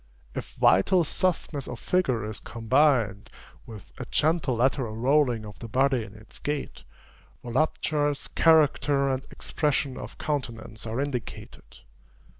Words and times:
If 0.33 0.53
vital 0.53 1.03
softness 1.03 1.67
of 1.67 1.77
figure 1.79 2.25
is 2.25 2.39
combined, 2.39 3.29
with 3.67 3.91
a 3.99 4.05
gentle 4.09 4.55
lateral 4.55 4.95
rolling 4.97 5.45
of 5.45 5.59
the 5.59 5.67
body 5.67 6.03
in 6.03 6.15
its 6.15 6.39
gait, 6.39 6.81
voluptuous 7.43 8.27
character 8.27 9.09
and 9.13 9.23
expression 9.29 9.97
of 9.99 10.17
countenance 10.17 10.87
are 10.87 10.99
indicated. 10.99 11.81